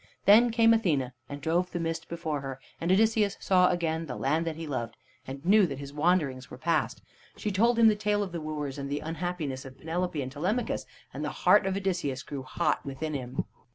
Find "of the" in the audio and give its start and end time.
8.23-8.41, 8.87-9.01